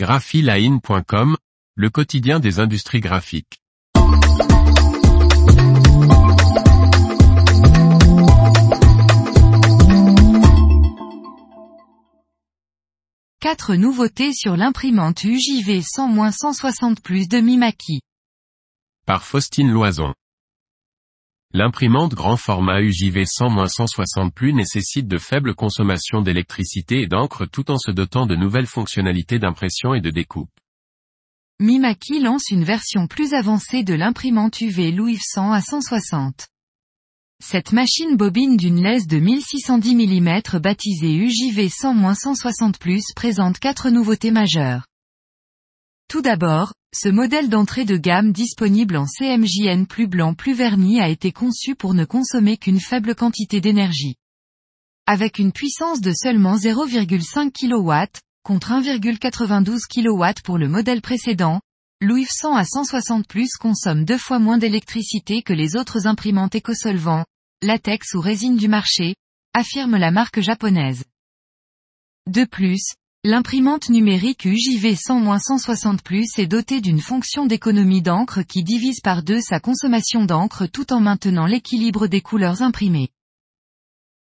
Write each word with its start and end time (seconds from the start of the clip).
graphiline.com, 0.00 1.36
le 1.74 1.90
quotidien 1.90 2.40
des 2.40 2.58
industries 2.58 3.00
graphiques. 3.00 3.60
Quatre 13.40 13.74
nouveautés 13.74 14.32
sur 14.32 14.56
l'imprimante 14.56 15.22
UJV 15.22 15.82
100-160 15.82 17.28
de 17.28 17.40
Mimaki. 17.40 18.00
Par 19.04 19.22
Faustine 19.22 19.70
Loison. 19.70 20.14
L'imprimante 21.52 22.14
grand 22.14 22.36
format 22.36 22.80
UJV 22.80 23.24
100-160 23.24 24.52
nécessite 24.52 25.08
de 25.08 25.18
faibles 25.18 25.56
consommations 25.56 26.22
d'électricité 26.22 27.00
et 27.00 27.06
d'encre 27.08 27.44
tout 27.44 27.72
en 27.72 27.76
se 27.76 27.90
dotant 27.90 28.26
de 28.26 28.36
nouvelles 28.36 28.68
fonctionnalités 28.68 29.40
d'impression 29.40 29.92
et 29.94 30.00
de 30.00 30.10
découpe. 30.10 30.50
Mimaki 31.58 32.20
lance 32.20 32.50
une 32.50 32.62
version 32.62 33.08
plus 33.08 33.34
avancée 33.34 33.82
de 33.82 33.94
l'imprimante 33.94 34.60
UV 34.60 34.92
Louis 34.92 35.18
100 35.20 35.50
à 35.50 35.60
160. 35.60 36.46
Cette 37.42 37.72
machine 37.72 38.16
bobine 38.16 38.56
d'une 38.56 38.80
laisse 38.80 39.08
de 39.08 39.18
1610 39.18 39.96
mm 39.96 40.58
baptisée 40.60 41.16
UJV 41.16 41.66
100-160 41.66 43.14
présente 43.16 43.58
quatre 43.58 43.90
nouveautés 43.90 44.30
majeures. 44.30 44.84
Tout 46.10 46.22
d'abord, 46.22 46.74
ce 46.92 47.08
modèle 47.08 47.48
d'entrée 47.48 47.84
de 47.84 47.96
gamme 47.96 48.32
disponible 48.32 48.96
en 48.96 49.06
CMJN 49.06 49.86
plus 49.86 50.08
blanc 50.08 50.34
plus 50.34 50.54
verni 50.54 51.00
a 51.00 51.08
été 51.08 51.30
conçu 51.30 51.76
pour 51.76 51.94
ne 51.94 52.04
consommer 52.04 52.56
qu'une 52.56 52.80
faible 52.80 53.14
quantité 53.14 53.60
d'énergie. 53.60 54.16
Avec 55.06 55.38
une 55.38 55.52
puissance 55.52 56.00
de 56.00 56.12
seulement 56.12 56.56
0,5 56.56 57.52
kW, 57.52 58.10
contre 58.42 58.72
1,92 58.72 59.82
kW 59.88 60.42
pour 60.42 60.58
le 60.58 60.68
modèle 60.68 61.00
précédent, 61.00 61.60
Louis 62.00 62.26
100 62.28 62.56
à 62.56 62.64
160 62.64 63.28
Plus 63.28 63.50
consomme 63.56 64.04
deux 64.04 64.18
fois 64.18 64.40
moins 64.40 64.58
d'électricité 64.58 65.42
que 65.42 65.52
les 65.52 65.76
autres 65.76 66.08
imprimantes 66.08 66.56
écosolvants, 66.56 67.24
latex 67.62 68.14
ou 68.14 68.20
résine 68.20 68.56
du 68.56 68.66
marché, 68.66 69.14
affirme 69.54 69.96
la 69.96 70.10
marque 70.10 70.40
japonaise. 70.40 71.04
De 72.26 72.44
plus, 72.44 72.94
l'imprimante 73.22 73.90
numérique 73.90 74.46
UJV 74.46 74.94
100-160 74.94 76.00
Plus 76.00 76.38
est 76.38 76.46
dotée 76.46 76.80
d'une 76.80 77.02
fonction 77.02 77.44
d'économie 77.44 78.00
d'encre 78.00 78.40
qui 78.40 78.64
divise 78.64 79.00
par 79.00 79.22
deux 79.22 79.42
sa 79.42 79.60
consommation 79.60 80.24
d'encre 80.24 80.64
tout 80.66 80.90
en 80.94 81.00
maintenant 81.00 81.44
l'équilibre 81.44 82.06
des 82.06 82.22
couleurs 82.22 82.62
imprimées. 82.62 83.10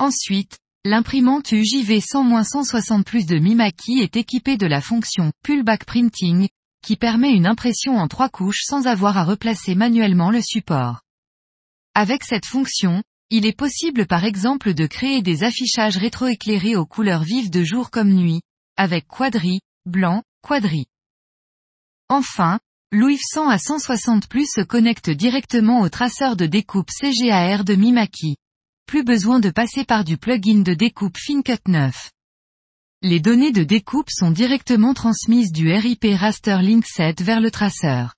Ensuite, 0.00 0.58
l'imprimante 0.84 1.52
UJV 1.52 2.00
100-160 2.00 3.04
Plus 3.04 3.26
de 3.26 3.38
Mimaki 3.38 4.00
est 4.00 4.16
équipée 4.16 4.56
de 4.56 4.66
la 4.66 4.80
fonction 4.80 5.30
Pullback 5.44 5.84
Printing, 5.84 6.48
qui 6.82 6.96
permet 6.96 7.32
une 7.32 7.46
impression 7.46 7.96
en 7.96 8.08
trois 8.08 8.28
couches 8.28 8.64
sans 8.64 8.88
avoir 8.88 9.16
à 9.16 9.24
replacer 9.24 9.76
manuellement 9.76 10.32
le 10.32 10.42
support. 10.42 11.02
Avec 11.94 12.24
cette 12.24 12.46
fonction, 12.46 13.04
il 13.30 13.46
est 13.46 13.56
possible 13.56 14.06
par 14.08 14.24
exemple 14.24 14.74
de 14.74 14.86
créer 14.86 15.22
des 15.22 15.44
affichages 15.44 15.96
rétroéclairés 15.96 16.74
aux 16.74 16.86
couleurs 16.86 17.22
vives 17.22 17.50
de 17.50 17.62
jour 17.62 17.92
comme 17.92 18.12
nuit, 18.12 18.40
avec 18.80 19.06
quadri, 19.06 19.60
blanc, 19.84 20.22
quadri. 20.40 20.86
Enfin, 22.08 22.58
Louis 22.92 23.18
100 23.18 23.50
à 23.50 23.58
160 23.58 24.26
Plus 24.26 24.46
se 24.50 24.62
connecte 24.62 25.10
directement 25.10 25.82
au 25.82 25.90
traceur 25.90 26.34
de 26.34 26.46
découpe 26.46 26.88
CGAR 26.90 27.64
de 27.64 27.74
Mimaki. 27.74 28.36
Plus 28.86 29.04
besoin 29.04 29.38
de 29.38 29.50
passer 29.50 29.84
par 29.84 30.02
du 30.02 30.16
plugin 30.16 30.62
de 30.62 30.72
découpe 30.72 31.18
FinCut 31.18 31.60
9. 31.68 32.10
Les 33.02 33.20
données 33.20 33.52
de 33.52 33.64
découpe 33.64 34.08
sont 34.08 34.30
directement 34.30 34.94
transmises 34.94 35.52
du 35.52 35.70
RIP 35.70 36.06
Raster 36.18 36.62
Link 36.62 36.86
7 36.86 37.20
vers 37.20 37.42
le 37.42 37.50
traceur. 37.50 38.14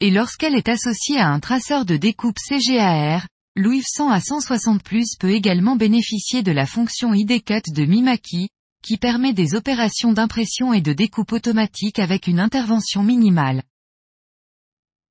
Et 0.00 0.10
lorsqu'elle 0.10 0.56
est 0.56 0.68
associée 0.68 1.20
à 1.20 1.28
un 1.28 1.38
traceur 1.38 1.84
de 1.84 1.96
découpe 1.96 2.38
CGAR, 2.48 3.28
Louis 3.54 3.84
100 3.84 4.10
à 4.10 4.20
160 4.20 4.82
Plus 4.82 5.14
peut 5.20 5.30
également 5.30 5.76
bénéficier 5.76 6.42
de 6.42 6.50
la 6.50 6.66
fonction 6.66 7.14
ID 7.14 7.44
Cut 7.44 7.72
de 7.72 7.84
Mimaki, 7.84 8.48
qui 8.86 8.98
permet 8.98 9.32
des 9.32 9.56
opérations 9.56 10.12
d'impression 10.12 10.72
et 10.72 10.80
de 10.80 10.92
découpe 10.92 11.32
automatique 11.32 11.98
avec 11.98 12.28
une 12.28 12.38
intervention 12.38 13.02
minimale. 13.02 13.64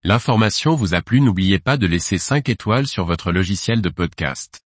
L'information 0.01 0.75
vous 0.75 0.93
a 0.93 1.01
plu 1.01 1.19
n'oubliez 1.19 1.59
pas 1.59 1.75
de 1.75 1.85
laisser 1.85 2.17
5 2.17 2.47
étoiles 2.47 2.87
sur 2.87 3.03
votre 3.03 3.33
logiciel 3.33 3.81
de 3.81 3.89
podcast. 3.89 4.64